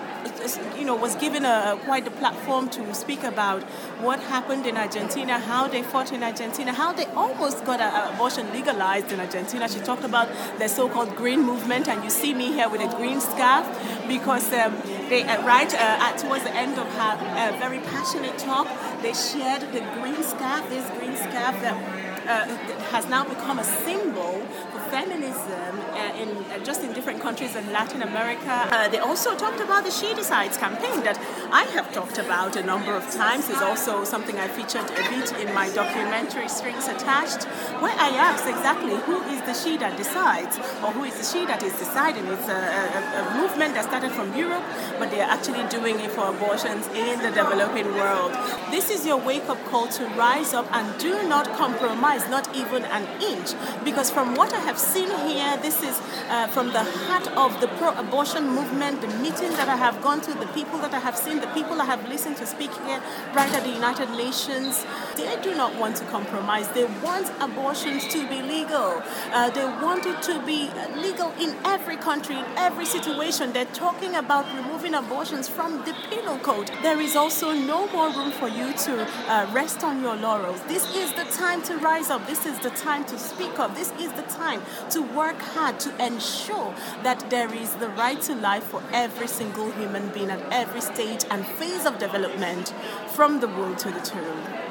you 0.79 0.85
know, 0.85 0.95
was 0.95 1.15
given 1.17 1.45
a, 1.45 1.79
quite 1.85 2.05
the 2.05 2.11
platform 2.11 2.69
to 2.71 2.95
speak 2.95 3.23
about 3.25 3.63
what 4.01 4.21
happened 4.21 4.67
in 4.67 4.77
Argentina, 4.77 5.39
how 5.39 5.69
they 5.69 5.83
fought 5.83 6.13
in 6.13 6.23
Argentina, 6.23 6.73
how 6.73 6.93
they 6.93 7.07
almost 7.07 7.65
got 7.65 7.81
abortion 8.15 8.53
legalized 8.53 9.11
in 9.13 9.21
Argentina. 9.21 9.69
She 9.69 9.81
talked 9.81 10.05
about 10.05 10.29
the 10.59 10.69
so-called 10.69 11.17
green 11.17 11.43
movement, 11.43 11.89
and 11.89 12.03
you 12.05 12.11
see 12.11 12.35
me 12.35 12.53
here 12.53 12.69
with 12.69 12.81
a 12.81 12.97
green 12.97 13.21
scarf 13.21 13.67
because 14.09 14.53
um, 14.53 14.77
they, 15.09 15.23
uh, 15.23 15.45
right 15.47 15.73
uh, 15.75 16.07
at, 16.07 16.19
towards 16.19 16.45
the 16.45 16.55
end 16.55 16.79
of 16.79 16.87
her 16.95 17.13
uh, 17.21 17.57
very 17.59 17.79
passionate 17.79 18.39
talk, 18.39 18.69
they 19.03 19.13
shared 19.13 19.63
the 19.73 19.81
green 20.01 20.23
scarf, 20.23 20.69
this 20.69 20.89
green 20.99 21.17
scarf 21.17 21.61
that 21.63 22.14
uh, 22.27 22.47
has 22.91 23.09
now 23.09 23.25
become 23.25 23.59
a 23.59 23.65
symbol 23.65 24.41
for 24.73 24.81
feminism 24.91 25.73
uh, 25.93 26.23
in 26.23 26.29
uh, 26.29 26.65
just 26.65 26.83
in 26.83 26.93
different 26.93 27.21
countries 27.21 27.57
in 27.57 27.65
Latin 27.73 28.03
America. 28.03 28.55
Uh, 28.71 28.89
they 28.89 28.99
also 28.99 29.35
talked 29.37 29.61
about 29.61 29.85
the 29.85 29.91
She 29.91 30.15
Decides 30.15 30.57
campaign 30.57 31.03
that 31.03 31.19
I 31.53 31.65
have 31.77 31.93
talked 31.93 32.19
about 32.19 32.57
a 32.57 32.63
number 32.63 32.93
of 32.93 33.05
times. 33.11 33.49
Is 33.49 33.63
also 33.63 34.05
something 34.05 34.37
I 34.39 34.49
featured 34.49 34.89
a 34.91 35.03
bit 35.13 35.29
in 35.43 35.53
my 35.55 35.69
documentary 35.71 36.49
Strings 36.49 36.87
Attached, 36.89 37.45
where 37.83 37.97
I 37.99 38.11
asked 38.29 38.47
exactly 38.47 38.97
who 39.07 39.21
is 39.35 39.41
the 39.43 39.55
she 39.55 39.77
that 39.79 39.97
decides, 39.97 40.59
or 40.83 40.91
who 40.97 41.05
is 41.05 41.15
the 41.19 41.25
she 41.25 41.45
that 41.47 41.63
is 41.63 41.73
deciding. 41.79 42.27
It's 42.27 42.49
a, 42.49 42.61
a, 42.81 42.93
a 43.21 43.25
movement 43.41 43.75
that 43.75 43.85
started 43.85 44.13
from 44.13 44.35
Europe, 44.37 44.65
but 44.99 45.11
they 45.11 45.21
are 45.21 45.31
actually 45.31 45.65
doing 45.69 45.99
it 46.01 46.11
for 46.11 46.29
abortions 46.29 46.87
in 46.89 47.19
the 47.21 47.31
developing 47.31 47.89
world. 47.95 48.33
This 48.71 48.91
is 48.91 49.07
your 49.07 49.19
wake 49.19 49.49
up 49.49 49.63
call 49.67 49.89
to 49.89 50.05
rise 50.17 50.55
up 50.55 50.67
and 50.73 50.87
do 51.01 51.27
not 51.29 51.47
compromise 51.57 52.14
is 52.15 52.29
not 52.29 52.55
even 52.55 52.85
an 52.85 53.05
inch. 53.21 53.55
Because 53.85 54.11
from 54.11 54.35
what 54.35 54.53
I 54.53 54.61
have 54.61 54.79
seen 54.79 55.11
here, 55.27 55.57
this 55.59 55.83
is 55.83 56.01
uh, 56.29 56.47
from 56.49 56.69
the 56.69 56.83
heart 56.83 57.27
of 57.37 57.61
the 57.61 57.69
pro 57.79 57.91
abortion 57.99 58.49
movement, 58.49 59.01
the 59.01 59.09
meetings 59.19 59.57
that 59.57 59.69
I 59.69 59.77
have 59.77 60.01
gone 60.03 60.21
to, 60.23 60.35
the 60.35 60.47
people 60.49 60.79
that 60.79 60.95
I 60.95 60.99
have 60.99 61.17
seen, 61.17 61.41
the 61.41 61.49
people 61.49 61.81
I 61.81 61.85
have 61.85 62.09
listened 62.09 62.37
to 62.39 62.47
speak 62.47 62.73
here 62.87 63.01
right 63.35 63.53
at 63.53 63.63
the 63.65 63.71
United 63.71 64.11
Nations. 64.11 64.85
They 65.17 65.41
do 65.43 65.55
not 65.55 65.75
want 65.79 65.97
to 65.97 66.05
compromise. 66.07 66.69
They 66.69 66.85
want 67.03 67.31
abortions 67.41 68.07
to 68.09 68.29
be 68.29 68.43
legal. 68.43 69.03
Uh, 69.33 69.51
they 69.51 69.65
want 69.65 70.07
it 70.07 70.23
to 70.23 70.45
be 70.47 70.71
legal 70.97 71.33
in 71.41 71.55
every 71.65 71.97
country, 71.97 72.37
in 72.37 72.45
every 72.57 72.87
situation. 72.87 73.53
They're 73.53 73.65
talking 73.67 74.15
about 74.15 74.47
removing 74.55 74.95
abortions 74.95 75.49
from 75.49 75.79
the 75.85 75.95
penal 76.11 76.39
code. 76.39 76.71
There 76.83 77.01
is 77.01 77.17
also 77.17 77.53
no 77.53 77.89
more 77.89 78.11
room 78.11 78.31
for 78.33 78.49
you 78.49 78.73
to 78.73 79.07
uh, 79.29 79.51
rest 79.53 79.83
on 79.85 80.03
your 80.03 80.17
laurels. 80.17 80.61
This 80.69 80.85
is 80.95 81.13
the 81.15 81.25
time 81.25 81.63
to 81.63 81.77
rise 81.79 82.04
rise 82.05 82.11
up. 82.11 82.27
This 82.27 82.47
is 82.47 82.59
the 82.61 82.71
time 82.71 83.05
to 83.07 83.19
speak 83.19 83.59
up. 83.59 83.75
This 83.75 83.93
is 83.93 84.13
the 84.13 84.23
time 84.23 84.63
to 84.91 85.03
work 85.03 85.41
hard 85.41 85.81
to 85.81 86.05
ensure 86.05 86.75
that 87.03 87.31
there 87.31 87.53
is 87.55 87.75
the 87.75 87.89
right 87.89 88.21
to 88.23 88.35
life 88.35 88.65
for 88.65 88.83
every 88.93 89.29
single 89.29 89.71
human 89.73 90.09
being 90.09 90.31
at 90.31 90.41
every 90.53 90.81
stage 90.81 91.25
and 91.31 91.47
phase 91.47 91.87
of 91.87 91.99
development 91.99 92.75
from 93.09 93.41
the 93.41 93.49
womb 93.49 93.77
to 93.77 93.91
the 93.91 94.01
tomb. 94.01 94.64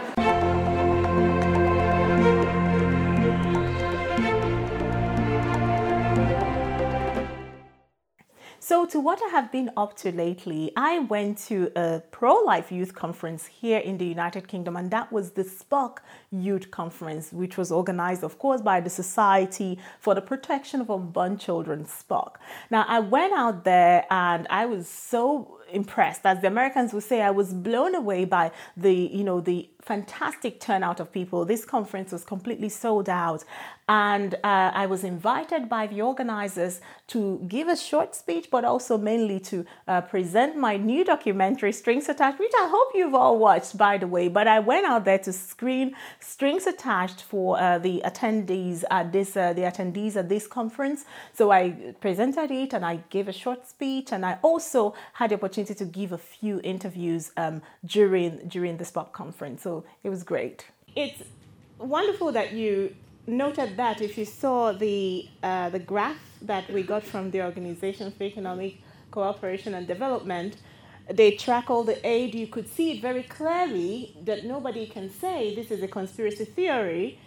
So, 8.83 8.87
to 8.89 8.99
what 8.99 9.21
I 9.23 9.29
have 9.29 9.49
been 9.49 9.71
up 9.77 9.95
to 9.99 10.11
lately, 10.11 10.73
I 10.75 10.99
went 10.99 11.37
to 11.47 11.71
a 11.73 12.01
pro 12.11 12.33
life 12.43 12.69
youth 12.69 12.93
conference 12.93 13.45
here 13.45 13.79
in 13.79 13.97
the 13.97 14.05
United 14.05 14.49
Kingdom, 14.49 14.75
and 14.75 14.91
that 14.91 15.09
was 15.09 15.31
the 15.31 15.45
SPUC 15.45 15.99
Youth 16.31 16.69
Conference, 16.69 17.31
which 17.31 17.55
was 17.57 17.71
organized, 17.71 18.25
of 18.25 18.37
course, 18.37 18.59
by 18.59 18.81
the 18.81 18.89
Society 18.89 19.79
for 20.01 20.13
the 20.13 20.21
Protection 20.21 20.81
of 20.81 20.91
Unborn 20.91 21.37
Children, 21.37 21.85
SPUC. 21.85 22.35
Now, 22.69 22.83
I 22.85 22.99
went 22.99 23.31
out 23.31 23.63
there 23.63 24.05
and 24.11 24.47
I 24.49 24.65
was 24.65 24.89
so 24.89 25.61
impressed 25.73 26.25
as 26.25 26.39
the 26.41 26.47
americans 26.47 26.93
would 26.93 27.03
say 27.03 27.21
i 27.21 27.31
was 27.31 27.53
blown 27.53 27.95
away 27.95 28.25
by 28.25 28.51
the 28.77 28.93
you 28.93 29.23
know 29.23 29.39
the 29.41 29.69
fantastic 29.81 30.59
turnout 30.59 30.99
of 30.99 31.11
people 31.11 31.43
this 31.45 31.65
conference 31.65 32.11
was 32.11 32.23
completely 32.23 32.69
sold 32.69 33.09
out 33.09 33.43
and 33.87 34.35
uh, 34.35 34.71
I 34.73 34.85
was 34.85 35.03
invited 35.03 35.67
by 35.67 35.87
the 35.87 36.01
organizers 36.01 36.79
to 37.07 37.43
give 37.47 37.67
a 37.67 37.75
short 37.75 38.15
speech, 38.15 38.47
but 38.49 38.63
also 38.63 38.97
mainly 38.97 39.39
to 39.41 39.65
uh, 39.87 40.01
present 40.01 40.55
my 40.55 40.77
new 40.77 41.03
documentary, 41.03 41.73
Strings 41.73 42.07
Attached, 42.07 42.39
which 42.39 42.53
I 42.57 42.67
hope 42.69 42.91
you've 42.95 43.13
all 43.13 43.37
watched, 43.37 43.77
by 43.77 43.97
the 43.97 44.07
way. 44.07 44.29
But 44.29 44.47
I 44.47 44.59
went 44.59 44.85
out 44.85 45.03
there 45.03 45.19
to 45.19 45.33
screen 45.33 45.95
Strings 46.19 46.65
Attached 46.65 47.21
for 47.21 47.59
uh, 47.59 47.77
the 47.77 48.01
attendees 48.05 48.83
at 48.89 49.11
this, 49.11 49.35
uh, 49.35 49.51
the 49.51 49.61
attendees 49.61 50.15
at 50.15 50.29
this 50.29 50.47
conference. 50.47 51.03
So 51.33 51.51
I 51.51 51.93
presented 51.99 52.51
it 52.51 52.73
and 52.73 52.85
I 52.85 53.03
gave 53.09 53.27
a 53.27 53.33
short 53.33 53.67
speech, 53.67 54.13
and 54.13 54.25
I 54.25 54.39
also 54.41 54.93
had 55.13 55.31
the 55.31 55.35
opportunity 55.35 55.62
to 55.65 55.85
give 55.85 56.11
a 56.11 56.17
few 56.17 56.59
interviews 56.63 57.31
um, 57.37 57.61
during 57.85 58.47
during 58.47 58.77
the 58.77 58.85
SPUC 58.85 59.11
conference. 59.11 59.61
So 59.61 59.83
it 60.03 60.09
was 60.09 60.23
great. 60.23 60.67
It's 60.95 61.23
wonderful 61.79 62.31
that 62.31 62.53
you 62.53 62.95
noted 63.27 63.77
that 63.77 64.01
if 64.01 64.17
you 64.17 64.25
saw 64.25 64.71
the 64.71 65.27
uh, 65.41 65.69
the 65.69 65.79
graph 65.79 66.17
that 66.41 66.69
we 66.71 66.83
got 66.83 67.03
from 67.03 67.31
the 67.31 67.41
Organization 67.41 68.11
for 68.11 68.23
Economic 68.23 68.77
Cooperation 69.11 69.73
and 69.73 69.87
Development, 69.87 70.57
they 71.09 71.31
track 71.31 71.69
all 71.69 71.83
the 71.83 72.05
aid. 72.05 72.35
You 72.35 72.47
could 72.47 72.67
see 72.67 72.91
it 72.91 73.01
very 73.01 73.23
clearly 73.23 74.15
that 74.23 74.45
nobody 74.45 74.85
can 74.87 75.09
say 75.09 75.55
this 75.55 75.71
is 75.71 75.81
a 75.83 75.87
conspiracy 75.87 76.45
theory. 76.45 77.19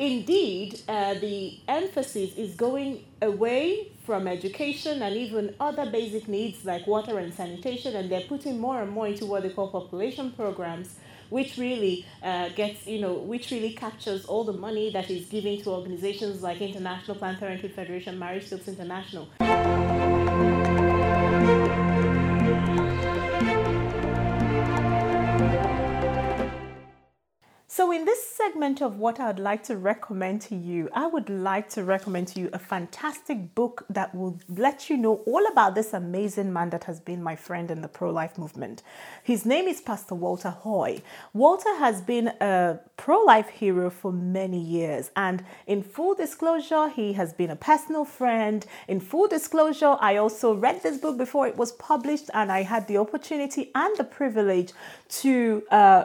Indeed, 0.00 0.80
uh, 0.88 1.12
the 1.12 1.58
emphasis 1.68 2.34
is 2.38 2.54
going 2.54 3.04
away 3.20 3.92
from 4.06 4.26
education 4.26 5.02
and 5.02 5.14
even 5.14 5.54
other 5.60 5.90
basic 5.90 6.26
needs 6.26 6.64
like 6.64 6.86
water 6.86 7.18
and 7.18 7.34
sanitation, 7.34 7.94
and 7.94 8.10
they're 8.10 8.22
putting 8.22 8.58
more 8.58 8.80
and 8.80 8.90
more 8.90 9.08
into 9.08 9.26
what 9.26 9.42
they 9.42 9.50
call 9.50 9.68
population 9.68 10.32
programs 10.32 10.96
which 11.28 11.58
really 11.58 12.06
uh, 12.22 12.48
gets, 12.56 12.86
you 12.86 12.98
know, 12.98 13.12
which 13.12 13.50
really 13.50 13.74
captures 13.74 14.24
all 14.24 14.42
the 14.42 14.54
money 14.54 14.90
that 14.90 15.10
is 15.10 15.26
given 15.26 15.60
to 15.60 15.68
organizations 15.68 16.42
like 16.42 16.62
International 16.62 17.14
Planned 17.14 17.38
Parenthood 17.38 17.72
Federation, 17.72 18.18
Marie 18.18 18.40
Stopes 18.40 18.68
International. 18.68 19.28
So, 27.80 27.92
in 27.92 28.04
this 28.04 28.22
segment 28.36 28.82
of 28.82 28.98
what 28.98 29.18
I'd 29.20 29.38
like 29.38 29.62
to 29.62 29.78
recommend 29.78 30.42
to 30.42 30.54
you, 30.54 30.90
I 30.92 31.06
would 31.06 31.30
like 31.30 31.70
to 31.70 31.82
recommend 31.82 32.28
to 32.28 32.40
you 32.40 32.50
a 32.52 32.58
fantastic 32.58 33.54
book 33.54 33.86
that 33.88 34.14
will 34.14 34.38
let 34.50 34.90
you 34.90 34.98
know 34.98 35.22
all 35.24 35.46
about 35.46 35.74
this 35.74 35.94
amazing 35.94 36.52
man 36.52 36.68
that 36.70 36.84
has 36.84 37.00
been 37.00 37.22
my 37.22 37.36
friend 37.36 37.70
in 37.70 37.80
the 37.80 37.88
pro 37.88 38.10
life 38.10 38.36
movement. 38.36 38.82
His 39.22 39.46
name 39.46 39.66
is 39.66 39.80
Pastor 39.80 40.14
Walter 40.14 40.54
Hoye. 40.62 41.00
Walter 41.32 41.74
has 41.76 42.02
been 42.02 42.28
a 42.42 42.80
pro 42.98 43.24
life 43.24 43.48
hero 43.48 43.88
for 43.88 44.12
many 44.12 44.60
years, 44.60 45.10
and 45.16 45.42
in 45.66 45.82
full 45.82 46.14
disclosure, 46.14 46.90
he 46.90 47.14
has 47.14 47.32
been 47.32 47.48
a 47.48 47.56
personal 47.56 48.04
friend. 48.04 48.66
In 48.88 49.00
full 49.00 49.26
disclosure, 49.26 49.96
I 50.00 50.18
also 50.18 50.52
read 50.54 50.82
this 50.82 50.98
book 50.98 51.16
before 51.16 51.48
it 51.48 51.56
was 51.56 51.72
published, 51.72 52.28
and 52.34 52.52
I 52.52 52.62
had 52.62 52.86
the 52.88 52.98
opportunity 52.98 53.70
and 53.74 53.96
the 53.96 54.04
privilege 54.04 54.72
to 55.22 55.62
uh, 55.70 56.04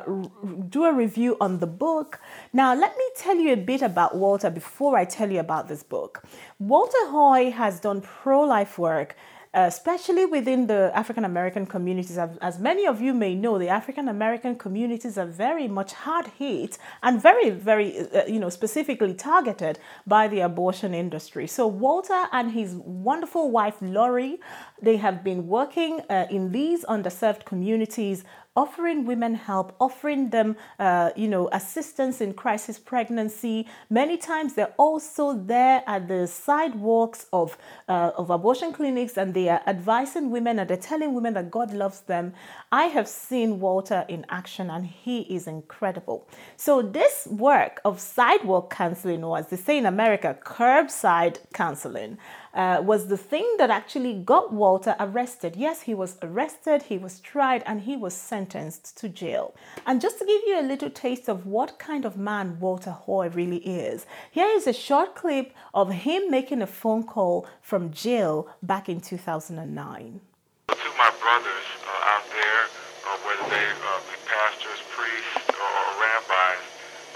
do 0.69 0.85
a 0.85 0.93
review 0.93 1.35
on 1.41 1.59
the 1.59 1.64
the 1.65 1.71
book. 1.85 2.19
Now, 2.53 2.69
let 2.75 2.93
me 3.01 3.07
tell 3.23 3.37
you 3.37 3.51
a 3.53 3.61
bit 3.71 3.81
about 3.81 4.11
Walter 4.23 4.49
before 4.61 4.93
I 5.01 5.05
tell 5.17 5.29
you 5.31 5.39
about 5.47 5.67
this 5.67 5.83
book. 5.95 6.23
Walter 6.59 7.05
Hoye 7.13 7.51
has 7.51 7.79
done 7.79 8.01
pro 8.01 8.41
life 8.41 8.77
work 8.77 9.15
especially 9.55 10.25
within 10.25 10.67
the 10.67 10.91
African 10.93 11.23
American 11.23 11.65
communities. 11.65 12.17
As 12.17 12.59
many 12.59 12.85
of 12.85 12.99
you 12.99 13.13
may 13.13 13.33
know, 13.35 13.57
the 13.57 13.69
African 13.69 14.09
American 14.09 14.57
communities 14.57 15.17
are 15.17 15.25
very 15.25 15.67
much 15.69 15.93
hard 15.93 16.27
hit 16.37 16.77
and 17.01 17.21
very, 17.21 17.49
very, 17.51 17.99
uh, 17.99 18.25
you 18.25 18.39
know, 18.39 18.49
specifically 18.49 19.13
targeted 19.13 19.79
by 20.05 20.27
the 20.27 20.41
abortion 20.41 20.93
industry. 20.93 21.47
So 21.47 21.67
Walter 21.67 22.25
and 22.33 22.51
his 22.51 22.75
wonderful 22.75 23.49
wife 23.49 23.77
Lori, 23.81 24.39
they 24.81 24.97
have 24.97 25.23
been 25.23 25.47
working 25.47 26.01
uh, 26.09 26.27
in 26.29 26.51
these 26.51 26.83
underserved 26.95 27.45
communities 27.45 28.25
offering 28.55 29.05
women 29.05 29.35
help, 29.35 29.75
offering 29.79 30.29
them, 30.29 30.55
uh, 30.79 31.11
you 31.15 31.27
know, 31.27 31.49
assistance 31.51 32.21
in 32.21 32.33
crisis 32.33 32.79
pregnancy. 32.79 33.67
Many 33.89 34.17
times 34.17 34.53
they're 34.53 34.73
also 34.77 35.33
there 35.33 35.83
at 35.87 36.07
the 36.07 36.27
sidewalks 36.27 37.27
of, 37.33 37.57
uh, 37.89 38.11
of 38.17 38.29
abortion 38.29 38.71
clinics 38.71 39.17
and 39.17 39.33
they 39.33 39.49
are 39.49 39.61
advising 39.67 40.31
women 40.31 40.59
and 40.59 40.69
they're 40.69 40.77
telling 40.77 41.13
women 41.13 41.33
that 41.33 41.51
God 41.51 41.73
loves 41.73 42.01
them. 42.01 42.33
I 42.71 42.85
have 42.85 43.07
seen 43.07 43.59
Walter 43.59 44.05
in 44.07 44.25
action 44.29 44.69
and 44.69 44.85
he 44.85 45.21
is 45.21 45.47
incredible. 45.47 46.27
So, 46.55 46.81
this 46.81 47.27
work 47.29 47.81
of 47.83 47.99
sidewalk 47.99 48.73
counseling, 48.73 49.23
or 49.23 49.37
as 49.37 49.47
they 49.47 49.57
say 49.57 49.77
in 49.77 49.85
America, 49.85 50.37
curbside 50.43 51.37
counseling, 51.53 52.17
uh, 52.55 52.81
was 52.83 53.07
the 53.07 53.17
thing 53.17 53.55
that 53.57 53.69
actually 53.69 54.13
got 54.13 54.53
Walter 54.53 54.95
arrested. 54.99 55.55
Yes, 55.55 55.81
he 55.81 55.93
was 55.93 56.17
arrested, 56.21 56.83
he 56.83 56.97
was 56.97 57.19
tried, 57.19 57.61
and 57.65 57.81
he 57.81 57.95
was 57.95 58.13
sentenced 58.13 58.97
to 58.97 59.09
jail. 59.09 59.53
And 59.85 60.01
just 60.01 60.19
to 60.19 60.25
give 60.25 60.41
you 60.47 60.59
a 60.59 60.65
little 60.65 60.89
taste 60.89 61.27
of 61.27 61.45
what 61.45 61.77
kind 61.77 62.05
of 62.05 62.17
man 62.17 62.59
Walter 62.59 62.91
Hoye 62.91 63.27
really 63.35 63.57
is, 63.57 64.05
here 64.31 64.47
is 64.47 64.67
a 64.67 64.73
short 64.73 65.15
clip 65.15 65.53
of 65.73 65.91
him 65.91 66.31
making 66.31 66.61
a 66.61 66.67
phone 66.67 67.03
call 67.03 67.45
from 67.61 67.91
jail 67.91 68.47
back 68.63 68.89
in 68.89 69.01
2009. 69.01 70.21
To 70.67 70.73
my 70.97 71.11
brothers 71.21 71.67
uh, 71.83 72.13
out 72.13 72.25
there, 72.31 72.63
uh, 73.05 73.17
whether 73.27 73.49
they 73.51 73.67
uh, 73.69 73.99
be 74.09 74.17
pastors, 74.25 74.81
priests, 74.95 75.49
or, 75.53 75.69
or 75.69 75.89
rabbis, 76.01 76.63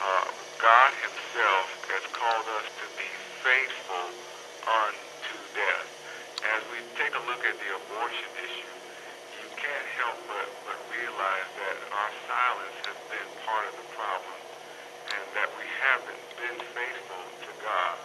uh, 0.04 0.26
God 0.62 0.92
Himself 1.02 1.66
has 1.88 2.04
called 2.12 2.48
us 2.60 2.68
to 2.68 2.86
be 3.00 3.10
faithful 3.42 4.06
unto 4.68 5.34
death. 5.56 5.88
As 6.46 6.62
we 6.70 6.78
take 7.00 7.16
a 7.16 7.24
look 7.26 7.42
at 7.48 7.56
the 7.58 7.70
abortion 7.74 8.30
issue, 8.44 8.76
you 9.40 9.48
can't 9.56 9.88
help 9.98 10.20
but, 10.30 10.48
but 10.68 10.80
realize 10.94 11.50
that 11.58 11.78
our 11.90 12.12
silence 12.28 12.78
has 12.86 13.00
been 13.08 13.30
part 13.48 13.66
of 13.66 13.74
the 13.80 13.88
problem 13.98 14.38
and 15.16 15.24
that 15.34 15.50
we 15.58 15.66
haven't 15.80 16.24
been 16.38 16.60
faithful 16.76 17.24
to 17.44 17.52
God 17.64 17.96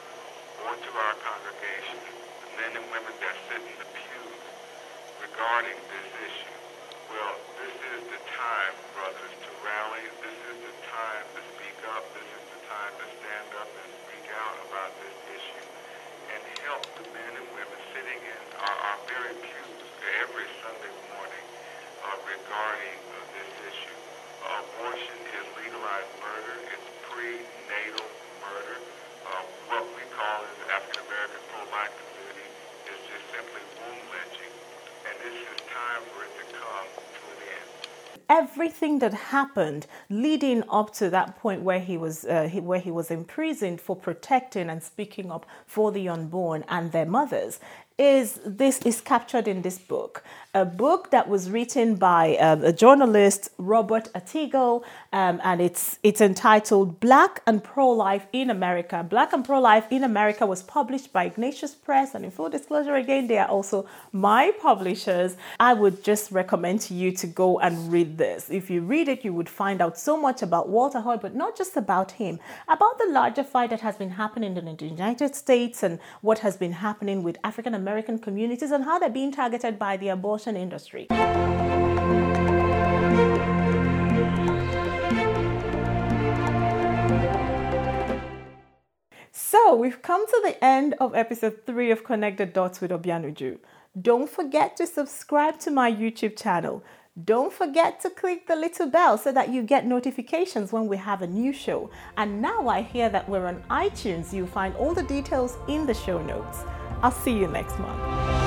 or 0.65 0.73
to 0.73 0.91
our 0.95 1.17
congregation, 1.21 2.01
the 2.01 2.51
men 2.55 2.73
and 2.81 2.87
women 2.89 3.15
that 3.19 3.37
sit 3.51 3.61
in 3.61 3.77
the 3.83 3.89
pews 3.93 4.43
regarding 5.21 5.79
this 5.91 6.09
issue. 6.23 6.55
Well, 7.13 7.37
this 7.61 7.77
is 7.95 8.01
the 8.09 8.21
time, 8.35 8.75
brothers, 8.97 9.35
to 9.37 9.51
rally. 9.63 10.05
This 10.25 10.39
is 10.51 10.59
the 10.65 10.75
time 10.91 11.25
to 11.37 11.41
speak 11.55 11.79
up. 11.93 12.03
This 12.17 12.27
is 12.27 12.45
the 12.57 12.61
time 12.67 12.93
to 12.97 13.07
stand 13.21 13.49
up 13.61 13.69
and 13.71 13.89
speak 14.09 14.27
out 14.35 14.57
about 14.67 14.91
this 15.05 15.15
issue 15.37 15.69
and 16.33 16.41
help 16.65 16.83
the 16.97 17.05
men 17.13 17.33
and 17.37 17.47
women 17.55 17.81
sitting 17.93 18.21
in 18.25 18.41
our, 18.57 18.77
our 18.89 18.99
very 19.05 19.37
pews 19.37 19.81
every 20.25 20.49
Sunday 20.65 20.95
morning 21.13 21.47
uh, 22.09 22.17
regarding 22.25 22.97
uh, 22.97 23.21
this 23.37 23.53
issue. 23.69 23.99
Uh, 24.49 24.65
abortion 24.65 25.19
is 25.39 25.45
legalized 25.61 26.13
murder. 26.25 26.57
It's 26.73 26.89
prenatal 27.05 28.09
murder. 28.41 28.77
Uh, 29.29 29.45
what 29.69 29.85
we 29.93 30.05
call 30.09 30.41
in 30.41 30.55
the 30.65 30.69
African 30.73 31.05
American 31.05 31.41
pro-life 31.53 31.84
is 32.91 33.01
just 33.09 33.27
simply 33.33 33.63
womb 33.79 34.03
lynching. 34.13 34.55
And 35.09 35.17
time 35.69 36.03
for 36.13 36.25
it 36.25 36.33
to 36.39 36.45
come 36.55 36.89
to 36.95 37.25
an 37.35 37.41
end 37.59 37.85
everything 38.29 38.99
that 39.01 39.13
happened 39.13 39.87
leading 40.09 40.63
up 40.71 40.93
to 40.95 41.11
that 41.11 41.39
point 41.39 41.63
where 41.63 41.81
he 41.81 41.97
was 41.97 42.25
uh, 42.25 42.49
he, 42.51 42.61
where 42.61 42.81
he 42.81 42.91
was 42.91 43.11
imprisoned 43.11 43.81
for 43.81 43.95
protecting 43.95 44.71
and 44.71 44.83
speaking 44.83 45.31
up 45.31 45.47
for 45.67 45.93
the 45.93 46.09
unborn 46.09 46.65
and 46.69 46.93
their 46.93 47.07
mothers 47.07 47.61
is 47.97 48.41
this 48.45 48.81
is 48.81 49.01
captured 49.01 49.47
in 49.47 49.63
this 49.63 49.79
book. 49.79 50.25
A 50.53 50.65
book 50.65 51.11
that 51.11 51.29
was 51.29 51.51
written 51.51 51.95
by 51.95 52.37
um, 52.37 52.65
a 52.65 52.73
journalist 52.73 53.51
robert 53.59 54.09
Artigal, 54.15 54.83
um, 55.13 55.41
and 55.45 55.61
it's 55.61 55.99
it's 56.03 56.21
entitled 56.21 56.99
black 56.99 57.43
and 57.47 57.63
pro-life 57.63 58.27
in 58.33 58.51
america. 58.51 59.07
Black 59.09 59.33
and 59.33 59.45
pro-life 59.45 59.87
in 59.91 60.03
america 60.03 60.45
was 60.45 60.63
published 60.63 61.13
by 61.13 61.25
ignatius 61.25 61.75
press 61.75 62.15
and 62.17 62.25
in 62.25 62.33
full 62.33 62.49
disclosure 62.49 62.97
again 62.97 63.29
they 63.29 63.39
are 63.39 63.49
also 63.49 63.87
my 64.11 64.53
publishers. 64.61 65.37
I 65.61 65.75
would 65.75 66.03
just 66.03 66.33
recommend 66.33 66.81
to 66.83 66.95
you 66.95 67.13
to 67.13 67.27
go 67.29 67.61
and 67.61 67.93
read 67.93 68.19
this. 68.19 68.51
If 68.51 68.71
you 68.71 68.81
read 68.81 69.09
it 69.09 69.25
you 69.25 69.33
would 69.33 69.49
find 69.49 69.81
out 69.81 69.97
so 69.99 70.17
much 70.17 70.43
about 70.43 70.69
walter 70.69 71.01
hoye 71.01 71.21
but 71.21 71.35
not 71.37 71.57
just 71.57 71.77
about 71.77 72.13
him 72.13 72.41
about 72.69 72.99
the 72.99 73.07
larger 73.11 73.45
fight 73.45 73.71
that 73.71 73.81
has 73.81 73.97
been 73.97 74.11
happening 74.11 74.57
in 74.57 74.65
the 74.65 74.85
united 74.85 75.35
states 75.35 75.83
and 75.83 76.01
what 76.23 76.41
has 76.41 76.57
been 76.57 76.73
happening 76.73 77.23
with 77.23 77.37
african 77.45 77.75
American 77.85 78.19
communities 78.19 78.71
and 78.71 78.83
how 78.85 78.99
they're 78.99 79.11
being 79.21 79.31
targeted 79.31 79.79
by 79.79 79.95
the 79.99 80.09
abortion 80.09 80.57
industry. 80.57 81.07
So, 89.33 89.63
we've 89.77 90.01
come 90.01 90.27
to 90.27 90.41
the 90.45 90.57
end 90.65 90.95
of 90.99 91.15
episode 91.15 91.67
3 91.67 91.91
of 91.91 92.05
Connected 92.05 92.55
Dots 92.55 92.81
with 92.81 92.91
Obianuju. 92.91 93.59
Don't 94.01 94.31
forget 94.31 94.77
to 94.79 94.87
subscribe 94.87 95.59
to 95.61 95.71
my 95.71 95.93
YouTube 95.93 96.39
channel. 96.39 96.83
Don't 97.23 97.53
forget 97.53 98.01
to 98.01 98.11
click 98.11 98.47
the 98.49 98.57
little 98.57 98.89
bell 98.89 99.19
so 99.19 99.31
that 99.31 99.51
you 99.51 99.63
get 99.63 99.87
notifications 99.87 100.73
when 100.73 100.89
we 100.89 100.97
have 100.97 101.23
a 101.23 101.27
new 101.27 101.53
show. 101.53 101.91
And 102.17 102.41
now 102.41 102.67
I 102.67 102.81
hear 102.81 103.09
that 103.11 103.29
we're 103.29 103.47
on 103.47 103.63
iTunes. 103.71 104.33
You'll 104.33 104.49
find 104.49 104.75
all 104.77 104.95
the 104.95 105.05
details 105.05 105.59
in 105.69 105.87
the 105.87 105.95
show 105.95 106.21
notes. 106.23 106.65
I'll 107.03 107.11
see 107.11 107.33
you 107.33 107.49
next 107.49 107.79
month. 107.79 108.44